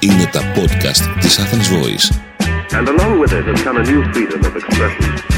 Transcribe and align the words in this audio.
Είναι 0.00 0.26
τα 0.32 0.40
podcast 0.54 1.20
της 1.20 1.38
Athens 1.38 1.68
Voice. 1.68 2.06
And 2.78 2.88
along 2.88 3.20
with 3.20 3.32
it 3.32 3.44
has 3.46 3.62
come 3.62 3.76
a 3.76 3.84
new 3.90 4.02
freedom 4.12 4.40
of 4.44 4.56
expression. 4.56 5.32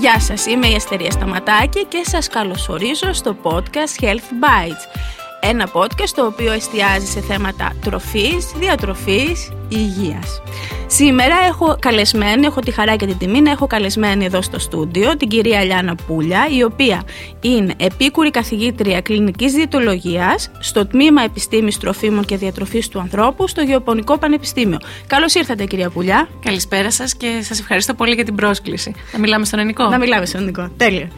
Γεια 0.00 0.20
σας, 0.20 0.46
είμαι 0.46 0.66
η 0.66 0.74
Αστερία 0.74 1.10
Σταματάκη 1.10 1.84
και 1.84 2.02
σας 2.04 2.28
καλωσορίζω 2.28 3.12
στο 3.12 3.36
podcast 3.42 4.04
Health 4.04 4.28
Bites. 4.42 4.99
Ένα 5.42 5.68
podcast 5.72 6.10
το 6.14 6.26
οποίο 6.26 6.52
εστιάζει 6.52 7.06
σε 7.06 7.20
θέματα 7.20 7.72
τροφής, 7.84 8.52
διατροφής, 8.56 9.52
υγείας. 9.68 10.42
Σήμερα 10.86 11.34
έχω 11.48 11.76
καλεσμένη, 11.78 12.46
έχω 12.46 12.60
τη 12.60 12.70
χαρά 12.70 12.96
και 12.96 13.06
την 13.06 13.18
τιμή 13.18 13.40
να 13.40 13.50
έχω 13.50 13.66
καλεσμένη 13.66 14.24
εδώ 14.24 14.42
στο 14.42 14.58
στούντιο 14.58 15.16
την 15.16 15.28
κυρία 15.28 15.64
Λιάνα 15.64 15.94
Πούλια, 16.06 16.48
η 16.58 16.62
οποία 16.62 17.02
είναι 17.40 17.74
επίκουρη 17.76 18.30
καθηγήτρια 18.30 19.00
κλινικής 19.00 19.52
διαιτολογίας 19.52 20.50
στο 20.58 20.86
τμήμα 20.86 21.22
Επιστήμης 21.22 21.78
Τροφίμων 21.78 22.24
και 22.24 22.36
Διατροφής 22.36 22.88
του 22.88 22.98
Ανθρώπου 23.00 23.48
στο 23.48 23.60
Γεωπονικό 23.60 24.18
Πανεπιστήμιο. 24.18 24.78
Καλώς 25.06 25.34
ήρθατε 25.34 25.64
κυρία 25.64 25.90
Πούλια. 25.90 26.28
Καλησπέρα 26.44 26.90
σας 26.90 27.14
και 27.14 27.40
σας 27.42 27.60
ευχαριστώ 27.60 27.94
πολύ 27.94 28.14
για 28.14 28.24
την 28.24 28.34
πρόσκληση. 28.34 28.94
Να 29.12 29.18
μιλάμε 29.18 29.44
στον 29.44 29.58
ελληνικό. 29.58 29.88
Να 29.88 29.98
μιλάμε 29.98 30.26
στον 30.26 30.40
ελληνικό. 30.40 30.68
Τέλεια. 30.76 31.10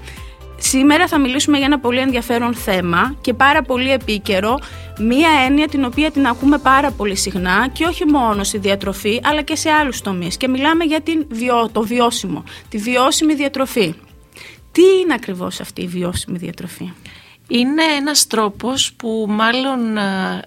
Σήμερα 0.65 1.07
θα 1.09 1.19
μιλήσουμε 1.19 1.57
για 1.57 1.67
ένα 1.67 1.79
πολύ 1.79 1.99
ενδιαφέρον 1.99 2.55
θέμα 2.55 3.17
και 3.21 3.35
πάρα 3.35 3.63
πολύ 3.63 3.91
επίκαιρο, 3.93 4.59
μία 4.99 5.29
έννοια 5.47 5.69
την 5.69 5.85
οποία 5.85 6.11
την 6.11 6.27
ακούμε 6.27 6.59
πάρα 6.59 6.91
πολύ 6.91 7.17
συχνά 7.17 7.69
και 7.73 7.85
όχι 7.85 8.07
μόνο 8.07 8.45
στη 8.45 8.59
διατροφή 8.59 9.21
αλλά 9.25 9.43
και 9.43 9.57
σε 9.57 9.71
άλλους 9.71 10.01
τομείς 10.01 10.37
και 10.37 10.49
μιλάμε 10.49 10.85
για 10.85 11.01
την 11.01 11.27
βιώ, 11.31 11.69
το 11.73 11.83
βιώσιμο, 11.83 12.45
τη 12.69 12.79
βιώσιμη 12.79 13.35
διατροφή. 13.35 13.95
Τι 14.73 14.83
είναι 15.03 15.15
ακριβώς 15.15 15.61
αυτή 15.61 15.83
η 15.83 15.87
βιώσιμη 15.87 16.39
διατροφή; 16.39 16.93
Είναι 17.49 17.83
ένας 17.99 18.27
τρόπος 18.27 18.93
που 18.93 19.27
μάλλον 19.29 19.97
ε, 19.97 20.43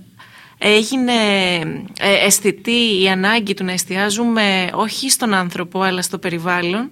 έγινε 0.58 1.14
ε, 2.00 2.26
αισθητή 2.26 3.02
η 3.02 3.10
ανάγκη 3.10 3.54
του 3.54 3.64
να 3.64 3.72
εστιάζουμε 3.72 4.70
όχι 4.74 5.10
στον 5.10 5.34
άνθρωπο 5.34 5.82
αλλά 5.82 6.02
στο 6.02 6.18
περιβάλλον 6.18 6.90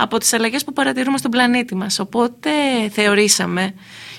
από 0.00 0.18
τις 0.18 0.32
αλλαγές 0.32 0.64
που 0.64 0.72
παρατηρούμε 0.72 1.18
στον 1.18 1.30
πλανήτη 1.30 1.74
μας. 1.74 1.98
Οπότε 1.98 2.50
θεωρήσαμε 2.90 3.74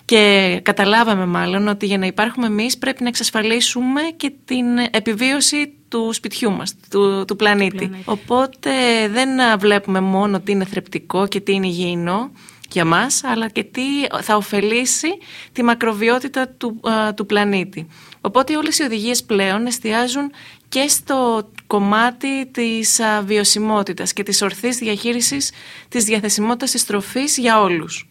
και 0.06 0.60
καταλάβαμε 0.64 1.26
μάλλον 1.26 1.68
ότι 1.68 1.86
για 1.86 1.98
να 1.98 2.06
υπάρχουμε 2.06 2.48
εμείς 2.48 2.78
πρέπει 2.78 3.04
να 3.04 3.08
εξασφαλίσουμε 3.08 4.02
και 4.18 4.32
την 4.46 4.66
επιβίωση 4.92 5.74
του 5.88 6.14
σπιτιού 6.14 6.52
μας, 6.52 6.76
του, 6.90 7.26
του 7.28 7.36
πλανήτη. 7.36 7.90
Οπότε 8.06 8.72
δεν 9.10 9.30
βλέπουμε 9.60 10.00
μόνο 10.00 10.40
τι 10.40 10.52
είναι 10.52 10.66
θρεπτικό 10.66 11.28
και 11.28 11.40
τι 11.40 11.54
είναι 11.54 11.68
υγιεινό 11.68 12.32
για 12.72 12.86
μας, 12.86 13.24
αλλά 13.24 13.50
και 13.50 13.64
τι 13.64 13.84
θα 14.22 14.36
ωφελήσει 14.36 15.08
τη 15.52 15.64
μακροβιότητα 15.64 16.48
του, 16.48 16.80
του 17.16 17.26
πλανήτη. 17.26 17.88
Οπότε 18.22 18.58
όλες 18.58 18.80
οι 18.80 18.84
οδηγίες 18.84 19.24
πλέον 19.24 19.66
εστιάζουν 19.66 20.32
και 20.72 20.88
στο 20.88 21.50
κομμάτι 21.68 22.46
της 22.52 23.00
α, 23.00 23.22
βιωσιμότητας 23.22 24.14
και 24.14 24.24
της 24.24 24.42
ορθής 24.42 24.78
διαχείρισης 24.78 25.52
της 25.90 26.04
διαθεσιμότητας 26.04 26.72
της 26.72 26.86
τροφής 26.86 27.38
για 27.38 27.62
όλους. 27.62 28.10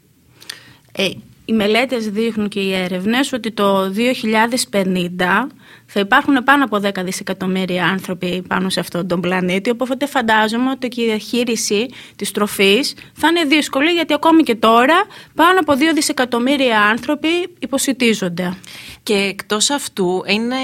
Ε, 0.93 1.09
οι 1.45 1.53
μελέτες 1.53 2.09
δείχνουν 2.09 2.49
και 2.49 2.61
οι 2.61 2.75
έρευνες 2.75 3.33
ότι 3.33 3.53
το 3.53 3.91
2050 3.91 5.49
θα 5.87 6.01
υπάρχουν 6.01 6.45
πάνω 6.45 6.65
από 6.65 6.81
10 6.83 6.91
δισεκατομμύρια 7.05 7.85
άνθρωποι 7.85 8.43
πάνω 8.49 8.69
σε 8.69 8.81
αυτόν 8.81 9.09
τον 9.09 9.21
πλανήτη 9.21 9.71
οπότε 9.71 10.07
φαντάζομαι 10.07 10.71
ότι 10.71 10.89
και 10.89 11.03
η 11.03 11.05
διαχείριση 11.05 11.87
της 12.17 12.31
τροφής 12.31 12.95
θα 13.15 13.29
είναι 13.29 13.45
δύσκολη 13.45 13.91
γιατί 13.91 14.15
ακόμη 14.15 14.43
και 14.43 14.55
τώρα 14.55 15.07
πάνω 15.35 15.59
από 15.61 15.73
2 15.73 15.77
δισεκατομμύρια 15.95 16.81
άνθρωποι 16.81 17.29
υποσυτίζονται. 17.59 18.57
Και 19.03 19.15
εκτός 19.15 19.71
αυτού 19.71 20.23
είναι 20.27 20.57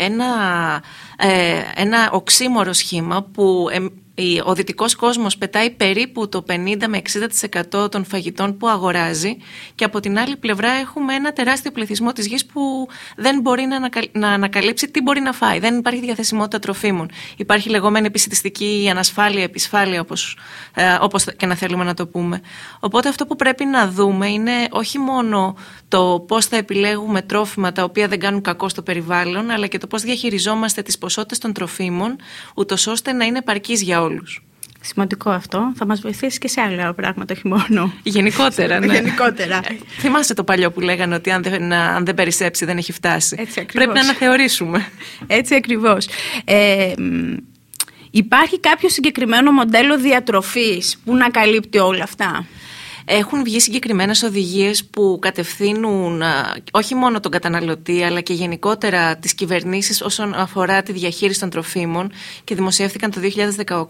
ένα, 0.00 0.24
ε, 0.24 0.80
ένα 1.74 2.10
οξύμορο 2.12 2.72
σχήμα 2.72 3.22
που 3.22 3.66
ο 4.44 4.54
δυτικός 4.54 4.94
κόσμος 4.94 5.38
πετάει 5.38 5.70
περίπου 5.70 6.28
το 6.28 6.44
50 6.48 6.54
με 6.88 7.02
60% 7.80 7.90
των 7.90 8.04
φαγητών 8.04 8.56
που 8.56 8.68
αγοράζει 8.68 9.36
και 9.74 9.84
από 9.84 10.00
την 10.00 10.18
άλλη 10.18 10.36
πλευρά 10.36 10.70
έχουμε 10.70 11.14
ένα 11.14 11.32
τεράστιο 11.32 11.70
πληθυσμό 11.70 12.12
της 12.12 12.26
γης 12.26 12.46
που 12.46 12.88
δεν 13.16 13.40
μπορεί 13.40 13.64
να, 13.66 13.88
να 14.12 14.28
ανακαλύψει 14.28 14.90
τι 14.90 15.02
μπορεί 15.02 15.20
να 15.20 15.32
φάει. 15.32 15.58
Δεν 15.58 15.76
υπάρχει 15.78 16.00
διαθεσιμότητα 16.00 16.58
τροφίμων. 16.58 17.10
Υπάρχει 17.36 17.68
λεγόμενη 17.68 18.06
επισητιστική 18.06 18.88
ανασφάλεια, 18.90 19.42
επισφάλεια 19.42 20.00
όπως, 20.00 20.36
ε, 20.74 20.96
όπως 21.00 21.24
και 21.36 21.46
να 21.46 21.54
θέλουμε 21.54 21.84
να 21.84 21.94
το 21.94 22.06
πούμε. 22.06 22.40
Οπότε 22.80 23.08
αυτό 23.08 23.26
που 23.26 23.36
πρέπει 23.36 23.64
να 23.64 23.88
δούμε 23.88 24.28
είναι 24.28 24.52
όχι 24.70 24.98
μόνο 24.98 25.56
το 25.88 26.24
πώς 26.28 26.46
θα 26.46 26.56
επιλέγουμε 26.56 27.22
τρόφιμα 27.22 27.72
τα 27.72 27.84
οποία 27.84 28.08
δεν 28.08 28.18
κάνουν 28.20 28.40
κακό 28.40 28.68
στο 28.68 28.82
περιβάλλον 28.82 29.50
αλλά 29.50 29.66
και 29.66 29.78
το 29.78 29.86
πώς 29.86 30.02
διαχειριζόμαστε 30.02 30.82
τις 30.82 30.98
ποσότητες 30.98 31.38
των 31.38 31.52
τροφίμων 31.52 32.16
ούτως 32.54 32.86
ώστε 32.86 33.12
να 33.12 33.24
είναι 33.24 33.38
επαρκής 33.38 33.82
για 33.82 34.02
όλους 34.02 34.09
όλους. 34.10 34.42
Σημαντικό 34.82 35.30
αυτό. 35.30 35.72
Θα 35.76 35.86
μας 35.86 36.00
βοηθήσει 36.00 36.38
και 36.38 36.48
σε 36.48 36.60
άλλα 36.60 36.94
πράγματα, 36.94 37.34
όχι 37.36 37.48
μόνο. 37.48 37.92
Γενικότερα, 38.02 38.80
ναι. 38.80 38.94
Γενικότερα. 38.94 39.56
Ε, 39.56 39.76
θυμάστε 39.98 40.34
το 40.34 40.44
παλιό 40.44 40.70
που 40.70 40.80
λέγανε 40.80 41.14
ότι 41.14 41.30
αν 41.30 41.42
δεν, 41.42 41.72
αν 41.72 42.04
δεν 42.04 42.14
περισσέψει 42.14 42.64
δεν 42.64 42.76
έχει 42.76 42.92
φτάσει. 42.92 43.36
Έτσι 43.38 43.66
Πρέπει 43.72 43.92
να 43.92 44.00
αναθεωρήσουμε. 44.00 44.86
Έτσι 45.26 45.54
ακριβώς. 45.54 46.08
Ε, 46.44 46.92
υπάρχει 48.10 48.60
κάποιο 48.60 48.88
συγκεκριμένο 48.88 49.52
μοντέλο 49.52 49.98
διατροφής 49.98 50.96
που 51.04 51.16
να 51.16 51.30
καλύπτει 51.30 51.78
όλα 51.78 52.02
αυτά; 52.02 52.46
Έχουν 53.12 53.44
βγει 53.44 53.60
συγκεκριμένες 53.60 54.22
οδηγίες 54.22 54.84
που 54.84 55.18
κατευθύνουν 55.20 56.22
όχι 56.72 56.94
μόνο 56.94 57.20
τον 57.20 57.30
καταναλωτή 57.30 58.02
αλλά 58.02 58.20
και 58.20 58.32
γενικότερα 58.32 59.16
τις 59.16 59.34
κυβερνήσεις 59.34 60.02
όσον 60.02 60.34
αφορά 60.34 60.82
τη 60.82 60.92
διαχείριση 60.92 61.40
των 61.40 61.50
τροφίμων 61.50 62.12
και 62.44 62.54
δημοσιεύθηκαν 62.54 63.10
το 63.10 63.20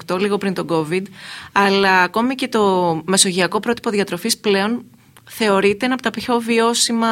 2018, 0.07 0.21
λίγο 0.21 0.39
πριν 0.39 0.55
τον 0.55 0.67
COVID. 0.71 1.03
Αλλά 1.53 2.03
ακόμη 2.03 2.35
και 2.35 2.49
το 2.49 2.95
μεσογειακό 3.05 3.61
πρότυπο 3.61 3.91
διατροφής 3.91 4.39
πλέον 4.39 4.85
θεωρείται 5.33 5.85
ένα 5.85 5.95
από 5.95 6.03
τα 6.03 6.11
πιο 6.11 6.41
βιώσιμα 6.41 7.09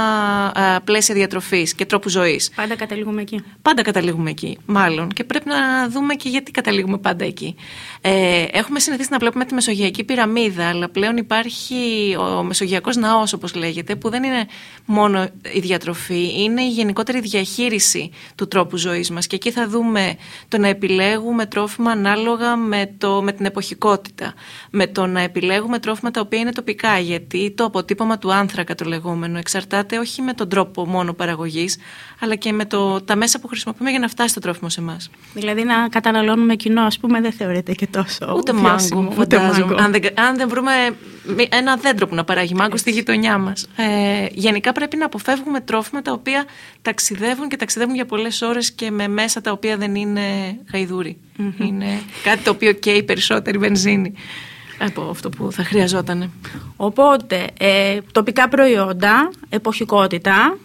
πλαίσια 0.84 1.14
διατροφής 1.14 1.74
και 1.74 1.86
τρόπου 1.86 2.08
ζωής. 2.08 2.50
Πάντα 2.56 2.76
καταλήγουμε 2.76 3.20
εκεί. 3.20 3.44
Πάντα 3.62 3.82
καταλήγουμε 3.82 4.30
εκεί, 4.30 4.58
μάλλον. 4.66 5.08
Και 5.08 5.24
πρέπει 5.24 5.48
να 5.48 5.88
δούμε 5.88 6.14
και 6.14 6.28
γιατί 6.28 6.50
καταλήγουμε 6.50 6.98
πάντα 6.98 7.24
εκεί. 7.24 7.54
Ε, 8.00 8.44
έχουμε 8.52 8.80
συνηθίσει 8.80 9.08
να 9.10 9.18
βλέπουμε 9.18 9.44
τη 9.44 9.54
Μεσογειακή 9.54 10.04
πυραμίδα, 10.04 10.68
αλλά 10.68 10.88
πλέον 10.88 11.16
υπάρχει 11.16 12.16
ο 12.18 12.42
Μεσογειακός 12.42 12.96
ναός, 12.96 13.32
όπως 13.32 13.54
λέγεται, 13.54 13.96
που 13.96 14.10
δεν 14.10 14.22
είναι 14.22 14.46
μόνο 14.84 15.28
η 15.52 15.60
διατροφή, 15.60 16.42
είναι 16.42 16.62
η 16.62 16.68
γενικότερη 16.68 17.20
διαχείριση 17.20 18.10
του 18.34 18.48
τρόπου 18.48 18.76
ζωής 18.76 19.10
μας. 19.10 19.26
Και 19.26 19.36
εκεί 19.36 19.50
θα 19.50 19.68
δούμε 19.68 20.16
το 20.48 20.58
να 20.58 20.68
επιλέγουμε 20.68 21.46
τρόφιμα 21.46 21.90
ανάλογα 21.90 22.56
με, 22.56 22.94
το, 22.98 23.22
με 23.22 23.32
την 23.32 23.44
εποχικότητα. 23.44 24.34
Με 24.70 24.86
το 24.86 25.06
να 25.06 25.20
επιλέγουμε 25.20 25.78
τρόφιμα 25.78 26.10
τα 26.10 26.20
οποία 26.20 26.38
είναι 26.38 26.52
τοπικά, 26.52 26.98
γιατί 26.98 27.50
το 27.56 27.64
αποτύπωμα 27.64 28.07
του 28.16 28.32
άνθρακα 28.32 28.74
το 28.74 28.84
λεγόμενο 28.84 29.38
εξαρτάται 29.38 29.98
όχι 29.98 30.22
με 30.22 30.32
τον 30.32 30.48
τρόπο 30.48 30.86
μόνο 30.86 31.12
παραγωγής, 31.12 31.76
αλλά 32.20 32.34
και 32.34 32.52
με 32.52 32.64
το, 32.64 33.00
τα 33.00 33.16
μέσα 33.16 33.40
που 33.40 33.48
χρησιμοποιούμε 33.48 33.90
για 33.90 33.98
να 33.98 34.08
φτάσει 34.08 34.34
το 34.34 34.40
τρόφιμο 34.40 34.68
σε 34.68 34.80
εμάς. 34.80 35.10
Δηλαδή 35.34 35.64
να 35.64 35.88
καταναλώνουμε 35.88 36.54
κοινό, 36.54 36.82
ας 36.82 36.98
πούμε, 36.98 37.20
δεν 37.20 37.32
θεωρείται 37.32 37.72
και 37.72 37.86
τόσο. 37.86 38.34
Ούτε 38.36 38.52
μάγκο, 38.52 39.12
ούτε 39.18 39.38
μάγκο. 39.38 39.74
Αν, 39.74 39.92
δεν, 39.92 40.02
αν 40.18 40.36
δεν 40.36 40.48
βρούμε 40.48 40.72
ένα 41.48 41.76
δέντρο 41.76 42.06
που 42.06 42.14
να 42.14 42.24
παράγει 42.24 42.54
μάγκο 42.54 42.76
στη 42.76 42.90
γειτονιά 42.90 43.38
μας. 43.38 43.66
Ε, 43.76 44.26
γενικά 44.32 44.72
πρέπει 44.72 44.96
να 44.96 45.04
αποφεύγουμε 45.04 45.60
τρόφιμα 45.60 46.02
τα 46.02 46.12
οποία 46.12 46.44
ταξιδεύουν 46.82 47.48
και 47.48 47.56
ταξιδεύουν 47.56 47.94
για 47.94 48.06
πολλές 48.06 48.42
ώρες 48.42 48.72
και 48.72 48.90
με 48.90 49.08
μέσα 49.08 49.40
τα 49.40 49.52
οποία 49.52 49.76
δεν 49.76 49.94
είναι 49.94 50.58
Είναι 51.58 52.00
κάτι 52.22 52.42
το 52.42 52.50
οποίο 52.50 52.72
καίει 52.72 53.02
περισσότερη 53.02 53.58
βενζίνη 53.58 54.14
από 54.78 55.08
αυτό 55.10 55.28
που 55.28 55.52
θα 55.52 55.64
χρειαζόταν. 55.64 56.30
Οπότε, 56.76 57.46
ε, 57.58 57.98
τοπικά 58.12 58.48
προϊόντα, 58.48 59.30
εποχικότητα. 59.48 60.58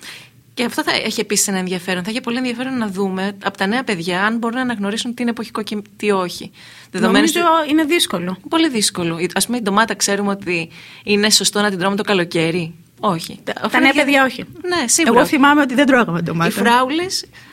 Και 0.54 0.64
αυτό 0.64 0.84
θα 0.84 0.92
έχει 0.92 1.20
επίσης 1.20 1.48
ένα 1.48 1.58
ενδιαφέρον. 1.58 2.04
Θα 2.04 2.10
έχει 2.10 2.22
πολύ 2.22 2.38
ενδιαφέρον 2.38 2.78
να 2.78 2.88
δούμε 2.88 3.38
από 3.44 3.58
τα 3.58 3.68
νέα 3.68 3.84
παιδιά 3.84 4.26
αν 4.26 4.38
μπορούν 4.38 4.56
να 4.56 4.62
αναγνωρίσουν 4.62 5.14
τι 5.14 5.22
είναι 5.22 5.32
εποχικό 5.32 5.64
και 5.64 5.82
τι 5.98 6.12
όχι. 6.12 6.52
Νομίζω 6.92 7.40
είναι 7.70 7.84
δύσκολο. 7.84 8.38
Πολύ 8.50 8.70
δύσκολο. 8.70 9.16
Α 9.16 9.46
πούμε, 9.46 9.58
η 9.58 9.62
ντομάτα 9.62 9.96
ξέρουμε 9.96 10.32
ότι 10.32 10.70
είναι 11.04 11.30
σωστό 11.30 11.62
να 11.62 11.70
την 11.70 11.80
τρώμε 11.80 11.96
το 11.96 12.04
καλοκαίρι. 12.04 12.74
Όχι. 13.00 13.40
Τα, 13.44 13.80
νέα 13.80 13.94
παιδιά 13.94 14.24
όχι. 14.24 14.44
Ναι, 14.44 14.88
σίγουρα. 14.88 15.20
Εγώ 15.20 15.28
θυμάμαι 15.28 15.62
ότι 15.62 15.74
δεν 15.74 15.86
τρώγαμε 15.86 16.22
ντομάτα. 16.22 16.50
Οι 16.50 16.52
φράουλε 16.52 17.06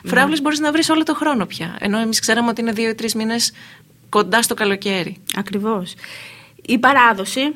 φράουλες 0.03 0.37
ναι. 0.37 0.41
μπορείς 0.41 0.59
να 0.59 0.71
βρεις 0.71 0.89
όλο 0.89 1.03
το 1.03 1.15
χρόνο 1.15 1.45
πια. 1.45 1.75
Ενώ 1.79 1.99
εμείς 1.99 2.19
ξέραμε 2.19 2.49
ότι 2.49 2.61
είναι 2.61 2.71
δύο 2.71 2.89
ή 2.89 2.95
τρεις 2.95 3.15
μήνες 3.15 3.53
κοντά 4.09 4.41
στο 4.41 4.53
καλοκαίρι. 4.53 5.17
Ακριβώς. 5.35 5.93
Η 6.65 6.77
παράδοση. 6.79 7.53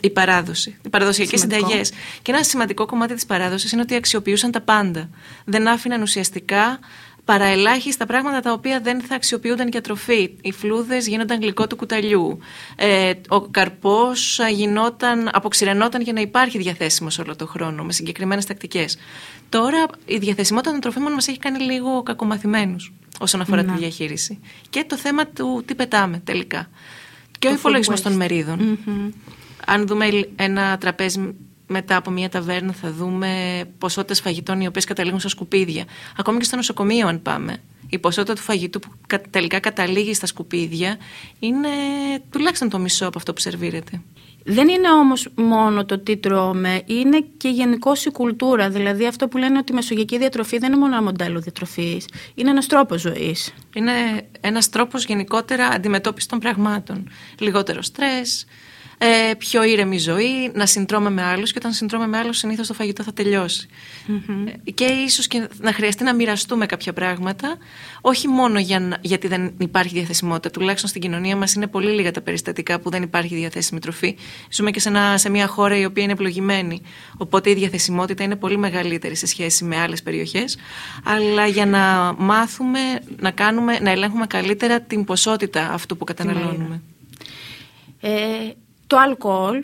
Η 0.00 0.10
παράδοση. 0.10 0.78
Οι 0.84 0.88
παραδοσιακές 0.88 1.40
συνταγές. 1.40 1.92
Και 2.22 2.32
ένα 2.32 2.42
σημαντικό 2.42 2.86
κομμάτι 2.86 3.14
της 3.14 3.26
παράδοσης 3.26 3.72
είναι 3.72 3.82
ότι 3.82 3.94
αξιοποιούσαν 3.94 4.50
τα 4.50 4.60
πάντα. 4.60 5.08
Δεν 5.44 5.68
άφηναν 5.68 6.02
ουσιαστικά 6.02 6.78
παραελάχιστα 7.24 8.06
πράγματα 8.06 8.40
τα 8.40 8.52
οποία 8.52 8.80
δεν 8.80 9.00
θα 9.00 9.14
αξιοποιούνταν 9.14 9.68
για 9.68 9.80
τροφή. 9.80 10.30
Οι 10.40 10.52
φλούδες 10.52 11.06
γίνονταν 11.06 11.40
γλυκό 11.40 11.66
του 11.66 11.76
κουταλιού. 11.76 12.38
Ε, 12.76 13.12
ο 13.28 13.40
καρπός 13.40 14.40
γινόταν, 14.52 15.30
αποξηρενόταν 15.32 16.00
για 16.02 16.12
να 16.12 16.20
υπάρχει 16.20 16.58
διαθέσιμος 16.58 17.18
όλο 17.18 17.36
το 17.36 17.46
χρόνο 17.46 17.84
με 17.84 17.92
συγκεκριμένες 17.92 18.46
τακτικές. 18.46 18.98
Τώρα 19.48 19.86
η 20.04 20.18
διαθεσιμότητα 20.18 20.70
των 20.72 20.80
τροφίμων 20.80 21.12
μας 21.12 21.28
έχει 21.28 21.38
κάνει 21.38 21.58
λίγο 21.58 22.02
κακομαθημένους 22.02 22.92
όσον 23.20 23.40
αφορά 23.40 23.62
Ναι. 23.62 23.72
τη 23.72 23.78
διαχείριση. 23.78 24.40
Και 24.70 24.84
το 24.88 24.96
θέμα 24.96 25.26
του 25.26 25.62
τι 25.66 25.74
πετάμε 25.74 26.20
τελικά. 26.24 26.68
Και 27.38 27.46
Το 27.46 27.52
ο 27.52 27.56
υπολογισμός 27.56 28.00
food 28.00 28.02
των 28.02 28.12
waste. 28.12 28.16
μερίδων. 28.16 28.78
Αν 29.66 29.86
δούμε 29.86 30.06
ένα 30.36 30.78
τραπέζι 30.78 31.34
μετά 31.66 31.96
από 31.96 32.10
μια 32.10 32.28
ταβέρνα, 32.28 32.72
θα 32.72 32.92
δούμε 32.92 33.62
ποσότητες 33.78 34.20
φαγητών 34.20 34.60
οι 34.60 34.66
οποίες 34.66 34.84
καταλήγουν 34.84 35.18
στα 35.20 35.28
σκουπίδια. 35.28 35.84
Ακόμη 36.16 36.38
και 36.38 36.44
στο 36.44 36.56
νοσοκομείο, 36.56 37.06
αν 37.08 37.22
πάμε. 37.22 37.56
Η 37.88 37.98
ποσότητα 37.98 38.34
του 38.34 38.40
φαγητού 38.42 38.78
που 38.78 38.88
κα- 39.06 39.20
τελικά 39.30 39.58
καταλήγει 39.60 40.14
στα 40.14 40.26
σκουπίδια 40.26 40.96
είναι 41.38 41.68
τουλάχιστον 42.30 42.68
το 42.68 42.78
μισό 42.78 43.06
από 43.06 43.18
αυτό 43.18 43.32
που 43.32 43.40
σερβίρεται. 43.40 44.02
Δεν 44.48 44.68
είναι 44.68 44.90
όμως 44.90 45.28
μόνο 45.34 45.84
το 45.84 45.98
τι 45.98 46.16
τρώμε, 46.16 46.82
είναι 46.86 47.24
και 47.36 47.48
γενικώ 47.48 47.92
η 48.06 48.10
κουλτούρα. 48.10 48.70
Δηλαδή 48.70 49.06
αυτό 49.06 49.28
που 49.28 49.36
λένε 49.38 49.58
ότι 49.58 49.72
η 49.72 49.74
μεσογειακή 49.74 50.18
διατροφή 50.18 50.58
δεν 50.58 50.72
είναι 50.72 50.80
μόνο 50.80 50.94
ένα 50.94 51.02
μοντέλο 51.02 51.40
διατροφής, 51.40 52.08
είναι 52.34 52.50
ένας 52.50 52.66
τρόπος 52.66 53.00
ζωής. 53.00 53.54
Είναι 53.74 53.92
ένας 54.40 54.68
τρόπος 54.68 55.04
γενικότερα 55.04 55.66
αντιμετώπισης 55.66 56.28
των 56.28 56.38
πραγμάτων. 56.38 57.08
Λιγότερο 57.38 57.82
στρες, 57.82 58.46
ε, 58.98 59.34
πιο 59.38 59.62
ήρεμη 59.64 59.98
ζωή, 59.98 60.50
να 60.54 60.66
συντρώμε 60.66 61.10
με 61.10 61.22
άλλους 61.22 61.52
και 61.52 61.58
όταν 61.58 61.72
συντρώμε 61.72 62.06
με 62.06 62.18
άλλους 62.18 62.38
συνήθως 62.38 62.66
το 62.66 62.74
φαγητό 62.74 63.02
θα 63.02 63.12
τελειωσει 63.12 63.68
Ε, 64.64 64.70
Και 64.70 64.84
ίσως 64.84 65.26
και 65.26 65.48
να 65.60 65.72
χρειαστεί 65.72 66.04
να 66.04 66.14
μοιραστούμε 66.14 66.66
κάποια 66.66 66.92
πράγματα, 66.92 67.56
όχι 68.00 68.28
μόνο 68.28 68.58
για 68.58 68.80
να- 68.80 68.98
γιατί 69.00 69.28
δεν 69.28 69.54
υπάρχει 69.58 69.94
διαθεσιμότητα. 69.94 70.50
Τουλάχιστον 70.50 70.88
στην 70.90 71.00
κοινωνία 71.00 71.36
μας 71.36 71.54
είναι 71.54 71.66
πολύ 71.66 71.90
λίγα 71.90 72.10
τα 72.10 72.20
περιστατικά 72.20 72.80
που 72.80 72.90
δεν 72.90 73.02
υπάρχει 73.02 73.34
διαθέσιμη 73.34 73.80
τροφή. 73.80 74.16
Ζούμε 74.50 74.70
και 74.70 74.80
σε, 74.80 74.88
ένα, 74.88 75.18
σε 75.18 75.30
μια 75.30 75.46
χώρα 75.46 75.78
η 75.78 75.84
οποία 75.84 76.02
είναι 76.02 76.12
ευλογημένη. 76.12 76.80
Οπότε 77.16 77.50
η 77.50 77.54
διαθεσιμότητα 77.54 78.22
είναι 78.24 78.36
πολύ 78.36 78.56
μεγαλύτερη 78.58 79.14
σε 79.16 79.26
σχέση 79.26 79.64
με 79.64 79.76
άλλες 79.76 80.02
περιοχές. 80.02 80.56
Αλλά 81.04 81.46
για 81.46 81.66
να 81.66 82.14
μάθουμε, 82.18 82.78
να, 83.20 83.30
κάνουμε, 83.30 83.78
να 83.78 83.90
ελέγχουμε 83.90 84.26
καλύτερα 84.26 84.80
την 84.80 85.04
ποσότητα 85.04 85.70
αυτού 85.72 85.96
που 85.96 86.04
καταναλώνουμε. 86.04 86.82
Ε, 88.00 88.10
το 88.86 88.96
αλκοόλ, 88.98 89.62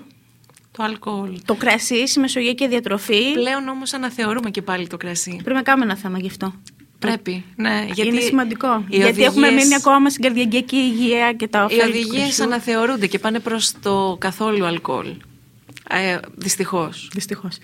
Το 0.72 0.82
αλκοόλ. 0.82 1.38
το 1.44 1.54
κρασί, 1.54 1.96
η 1.96 2.20
μεσογειακή 2.20 2.68
διατροφή. 2.68 3.32
Πλέον 3.32 3.68
όμως 3.68 3.92
αναθεωρούμε 3.92 4.50
και 4.50 4.62
πάλι 4.62 4.86
το 4.86 4.96
κρασί. 4.96 5.30
Πρέπει 5.42 5.56
να 5.56 5.62
κάνουμε 5.62 5.84
ένα 5.84 5.96
θέμα 5.96 6.18
γι' 6.18 6.26
αυτό. 6.26 6.54
Πρέπει, 6.98 7.44
ναι. 7.56 7.86
Γιατί 7.92 8.10
είναι 8.10 8.20
σημαντικό. 8.20 8.84
οι 8.88 8.96
Γιατί 8.96 9.04
οδηγίες- 9.10 9.28
έχουμε 9.28 9.50
μείνει 9.50 9.74
ακόμα 9.74 10.10
στην 10.10 10.22
καρδιακή 10.22 10.76
υγεία 10.76 11.32
και 11.32 11.48
τα 11.48 11.60
Οι 11.60 11.64
ωφέλη 11.74 11.80
του 11.82 11.88
οδηγίες 12.08 12.22
κρασιού. 12.22 12.44
αναθεωρούνται 12.44 13.06
και 13.06 13.18
πάνε 13.18 13.38
προς 13.40 13.72
το 13.82 14.16
καθόλου 14.20 14.64
αλκοόλ. 14.64 15.06
Ε, 15.88 16.18
δυστυχώς. 16.36 17.08
Δυστυχώς. 17.12 17.56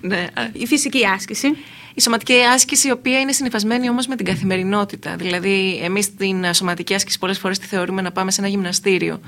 ναι. 0.00 0.26
Η 0.52 0.66
φυσική 0.66 1.06
άσκηση. 1.06 1.56
Η 1.94 2.00
σωματική 2.00 2.34
άσκηση, 2.54 2.88
η 2.88 2.90
οποία 2.90 3.20
είναι 3.20 3.32
συνυφασμένη 3.32 3.88
όμως 3.88 4.06
με 4.06 4.16
την 4.16 4.26
καθημερινότητα. 4.26 5.16
Δηλαδή, 5.16 5.80
εμείς 5.82 6.14
την 6.14 6.54
σωματική 6.54 6.94
άσκηση 6.94 7.18
πολλές 7.18 7.38
φορές 7.38 7.58
τη 7.58 7.66
θεωρούμε 7.66 8.02
να 8.02 8.12
πάμε 8.12 8.30
σε 8.30 8.40
ένα 8.40 8.50
γυμναστήριο. 8.50 9.20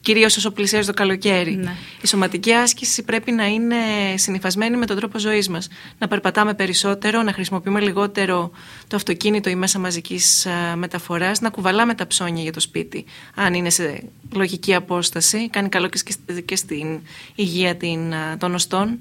Κυρίως 0.00 0.36
όσο 0.36 0.50
πλησιάζει 0.50 0.86
το 0.86 0.94
καλοκαίρι. 0.94 1.56
Ναι. 1.56 1.74
Η 2.02 2.06
σωματική 2.06 2.52
άσκηση 2.52 3.02
πρέπει 3.02 3.32
να 3.32 3.46
είναι 3.46 3.76
συνυφασμένη 4.14 4.76
με 4.76 4.86
τον 4.86 4.96
τρόπο 4.96 5.18
ζωής 5.18 5.48
μας. 5.48 5.68
Να 5.98 6.08
περπατάμε 6.08 6.54
περισσότερο, 6.54 7.22
να 7.22 7.32
χρησιμοποιούμε 7.32 7.80
λιγότερο 7.80 8.50
το 8.86 8.96
αυτοκίνητο 8.96 9.50
ή 9.50 9.54
μέσα 9.54 9.78
μαζικής 9.78 10.46
μεταφοράς, 10.74 11.40
να 11.40 11.50
κουβαλάμε 11.50 11.94
τα 11.94 12.06
ψώνια 12.06 12.42
για 12.42 12.52
το 12.52 12.60
σπίτι, 12.60 13.04
αν 13.34 13.54
είναι 13.54 13.70
σε 13.70 14.02
λογική 14.32 14.74
απόσταση. 14.74 15.48
Κάνει 15.50 15.68
καλό 15.68 15.88
και 15.88 15.98
σκ- 15.98 16.40
και 16.44 16.56
στην 16.56 17.00
υγεία 17.34 17.76
την, 17.76 18.14
α, 18.14 18.36
των 18.36 18.54
οστών. 18.54 18.98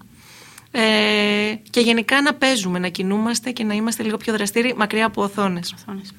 Ε, 0.71 0.81
και 1.69 1.79
γενικά 1.79 2.21
να 2.21 2.33
παίζουμε, 2.33 2.79
να 2.79 2.87
κινούμαστε 2.87 3.51
και 3.51 3.63
να 3.63 3.73
είμαστε 3.73 4.03
λίγο 4.03 4.17
πιο 4.17 4.33
δραστήριοι 4.33 4.73
μακριά 4.77 5.05
από 5.05 5.23
οθόνες. 5.23 5.73
οθόνες. 5.79 6.13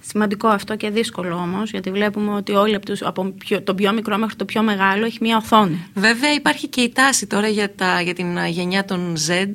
Σημαντικό 0.00 0.48
αυτό 0.48 0.76
και 0.76 0.90
δύσκολο 0.90 1.36
όμως, 1.36 1.70
γιατί 1.70 1.90
βλέπουμε 1.90 2.34
ότι 2.34 2.52
όλοι 2.52 2.74
από, 2.74 2.86
τους, 2.86 3.02
από 3.02 3.24
πιο, 3.24 3.62
το 3.62 3.74
πιο 3.74 3.92
μικρό 3.92 4.18
μέχρι 4.18 4.36
το 4.36 4.44
πιο 4.44 4.62
μεγάλο 4.62 5.04
έχει 5.04 5.18
μία 5.20 5.36
οθόνη. 5.36 5.86
Βέβαια 5.94 6.32
υπάρχει 6.32 6.68
και 6.68 6.80
η 6.80 6.92
τάση 6.92 7.26
τώρα 7.26 7.48
για, 7.48 7.74
τα, 7.74 8.00
για 8.00 8.14
την 8.14 8.38
α, 8.38 8.46
γενιά 8.46 8.84
των 8.84 9.16
Z 9.28 9.50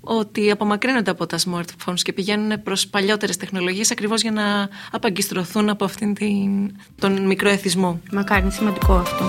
ότι 0.00 0.50
απομακρύνονται 0.50 1.10
από 1.10 1.26
τα 1.26 1.38
smartphones 1.38 2.00
και 2.02 2.12
πηγαίνουν 2.12 2.62
προς 2.62 2.86
παλιότερες 2.86 3.36
τεχνολογίες 3.36 3.90
ακριβώς 3.90 4.22
για 4.22 4.30
να 4.30 4.68
απαγκιστρωθούν 4.90 5.68
από 5.68 5.84
αυτήν 5.84 6.14
την, 6.14 6.76
τον 6.98 7.26
μικρό 7.26 7.48
εθισμό. 7.48 8.00
Μακάρι 8.12 8.42
είναι 8.42 8.50
σημαντικό 8.50 8.94
αυτό. 8.94 9.26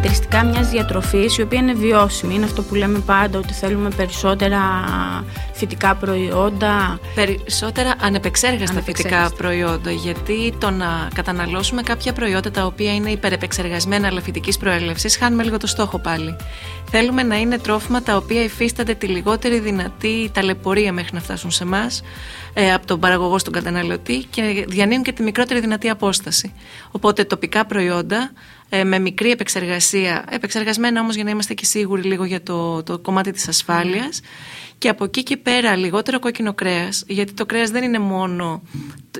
Χαρακτηριστικά 0.00 0.44
μιας 0.44 0.68
διατροφής 0.68 1.38
η 1.38 1.42
οποία 1.42 1.58
είναι 1.58 1.72
βιώσιμη. 1.72 2.34
Είναι 2.34 2.44
αυτό 2.44 2.62
που 2.62 2.74
λέμε 2.74 2.98
πάντα 2.98 3.38
ότι 3.38 3.52
θέλουμε 3.52 3.90
περισσότερα 3.90 4.60
φυτικά 5.52 5.94
προϊόντα. 5.94 6.98
Περισσότερα 7.14 7.94
ανεπεξέργαστα 8.00 8.72
Ανεπεξέργαστα. 8.72 8.82
φυτικά 8.82 9.30
προϊόντα, 9.36 9.90
γιατί 9.90 10.54
το 10.58 10.70
να 10.70 11.08
καταναλώσουμε 11.14 11.82
κάποια 11.82 12.12
προϊόντα 12.12 12.50
τα 12.50 12.64
οποία 12.66 12.94
είναι 12.94 13.10
υπερεπεξεργασμένα 13.10 14.06
αλλά 14.06 14.20
φυτικής 14.20 14.56
προέλευσης, 14.56 15.16
χάνουμε 15.16 15.42
λίγο 15.42 15.56
το 15.56 15.66
στόχο 15.66 15.98
πάλι. 15.98 16.36
Θέλουμε 16.90 17.22
να 17.22 17.36
είναι 17.36 17.58
τρόφιμα 17.58 18.02
τα 18.02 18.16
οποία 18.16 18.42
υφίστανται 18.42 18.94
τη 18.94 19.06
λιγότερη 19.06 19.58
δυνατή 19.58 20.30
ταλαιπωρία 20.34 20.92
μέχρι 20.92 21.14
να 21.14 21.20
φτάσουν 21.20 21.50
σε 21.50 21.62
εμάς 21.62 22.02
από 22.74 22.86
τον 22.86 23.00
παραγωγό 23.00 23.38
στον 23.38 23.52
καταναλωτή 23.52 24.26
και 24.30 24.64
διανύουν 24.68 25.02
και 25.02 25.12
τη 25.12 25.22
μικρότερη 25.22 25.60
δυνατή 25.60 25.88
απόσταση. 25.88 26.52
Οπότε 26.90 27.24
τοπικά 27.24 27.66
προϊόντα 27.66 28.30
ε, 28.68 28.84
με 28.84 28.98
μικρή 28.98 29.30
επεξεργασία, 29.30 30.24
επεξεργασμένα 30.30 31.00
όμως 31.00 31.14
για 31.14 31.24
να 31.24 31.30
είμαστε 31.30 31.54
και 31.54 31.64
σίγουροι 31.64 32.02
λίγο 32.02 32.24
για 32.24 32.42
το, 32.42 32.82
το 32.82 32.98
κομμάτι 32.98 33.32
της 33.32 33.48
ασφάλειας 33.48 34.20
και 34.78 34.88
από 34.88 35.04
εκεί 35.04 35.22
και 35.22 35.36
πέρα 35.36 35.76
λιγότερο 35.76 36.18
κόκκινο 36.18 36.54
κρέας 36.54 37.04
γιατί 37.06 37.32
το 37.32 37.46
κρέας 37.46 37.70
δεν 37.70 37.82
είναι 37.82 37.98
μόνο 37.98 38.62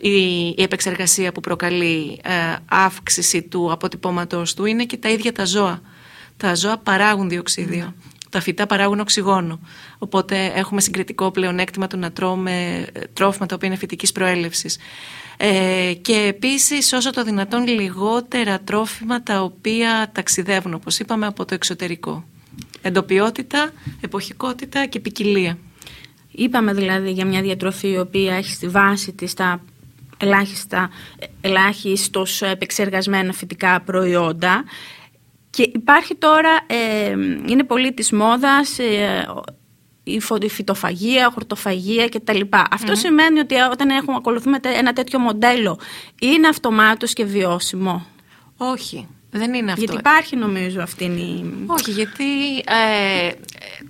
η, 0.00 0.48
η 0.48 0.62
επεξεργασία 0.62 1.32
που 1.32 1.40
προκαλεί 1.40 2.20
ε, 2.22 2.56
αύξηση 2.68 3.42
του 3.42 3.72
αποτυπώματος 3.72 4.54
του 4.54 4.64
είναι 4.64 4.84
και 4.84 4.96
τα 4.96 5.08
ίδια 5.08 5.32
τα 5.32 5.44
ζώα. 5.44 5.80
Τα 6.37 6.54
ζώα 6.54 6.78
παράγουν 6.78 7.28
διοξίδιο. 7.28 7.94
Τα 8.30 8.40
φυτά 8.40 8.66
παράγουν 8.66 9.00
οξυγόνο. 9.00 9.61
Οπότε 9.99 10.52
έχουμε 10.54 10.80
συγκριτικό 10.80 11.30
πλεονέκτημα 11.30 11.87
του 11.87 11.99
να 11.99 12.12
τρώμε 12.12 12.87
ε, 12.92 13.00
τρόφιμα 13.12 13.47
τα 13.47 13.54
οποία 13.54 13.68
είναι 13.68 13.76
φυτικής 13.76 14.12
προέλευσης. 14.12 14.78
Ε, 15.37 15.92
και 16.00 16.14
επίσης 16.28 16.92
όσο 16.92 17.11
το 17.11 17.23
δυνατόν 17.23 17.66
λιγότερα 17.66 18.61
τρόφιμα 18.61 19.23
τα 19.23 19.42
οποία 19.42 20.11
ταξιδεύουν 20.12 20.75
όπως 20.75 20.99
είπαμε 20.99 21.26
από 21.26 21.44
το 21.44 21.54
εξωτερικό. 21.54 22.25
Εντοπιότητα, 22.82 23.70
εποχικότητα 24.00 24.87
και 24.87 25.00
ποικιλία. 25.00 25.58
Είπαμε 26.32 26.73
δηλαδή 26.73 27.11
για 27.11 27.25
μια 27.25 27.42
διατροφή 27.42 27.88
η 27.88 27.99
οποία 27.99 28.35
έχει 28.35 28.50
στη 28.50 28.68
βάση 28.68 29.12
της 29.12 29.35
τα 29.35 29.61
ελάχιστα, 30.18 30.90
ελάχιστος 31.40 32.42
επεξεργασμένα 32.42 33.32
φυτικά 33.32 33.80
προϊόντα 33.80 34.64
και 35.50 35.62
υπάρχει 35.75 36.14
τώρα, 36.14 36.50
ε, 36.67 37.11
είναι 37.47 37.64
πολύ 37.64 37.93
της 37.93 38.12
μόδας 38.12 38.78
ε, 38.78 39.26
η 40.02 40.21
φω- 40.21 40.45
η 40.45 40.49
φυτοφαγία, 40.49 41.26
η 41.26 41.33
χορτοφαγία 41.33 42.09
κτλ. 42.09 42.40
Αυτό 42.71 42.95
σημαίνει 42.95 43.38
ότι 43.38 43.55
όταν 43.55 43.90
έχουμε, 43.90 44.17
ακολουθούμε 44.17 44.59
τε- 44.59 44.76
ένα 44.76 44.93
τέτοιο 44.93 45.19
μοντέλο 45.19 45.78
είναι 46.21 46.49
αυτομάτως 46.49 47.12
και 47.12 47.25
βιώσιμο; 47.25 48.07
Όχι, 48.57 49.09
δεν 49.31 49.55
είναι 49.55 49.71
αυτό. 49.73 49.85
Γιατί 49.85 49.99
υπάρχει 49.99 50.37
νομίζω 50.37 50.81
αυτή 50.83 51.05
η... 51.05 51.45
Όχι, 51.67 51.90
γιατί 51.90 52.57
ε, 52.59 53.31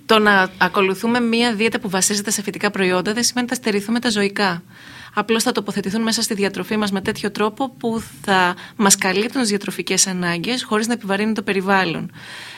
το 0.05 0.19
να 0.19 0.49
ακολουθούμε 0.57 1.19
μία 1.19 1.53
δίαιτα 1.53 1.79
που 1.79 1.89
βασίζεται 1.89 2.31
σε 2.31 2.41
φυτικά 2.41 2.71
προϊόντα 2.71 3.13
δεν 3.13 3.23
σημαίνει 3.23 3.45
ότι 3.51 3.55
θα 3.55 3.61
στερηθούμε 3.61 3.99
τα 3.99 4.09
ζωικά. 4.09 4.63
Απλώς 5.19 5.43
θα 5.43 5.51
τοποθετηθούν 5.51 6.01
μέσα 6.01 6.21
στη 6.21 6.33
διατροφή 6.33 6.77
μας 6.77 6.91
με 6.91 7.01
τέτοιο 7.01 7.31
τρόπο 7.31 7.69
που 7.69 8.03
θα 8.21 8.55
μας 8.75 8.95
καλύπτουν 8.95 9.41
τις 9.41 9.49
διατροφικές 9.49 10.07
ανάγκες 10.07 10.63
χωρίς 10.63 10.87
να 10.87 10.93
επιβαρύνει 10.93 11.33
το 11.33 11.41
περιβάλλον. 11.41 12.11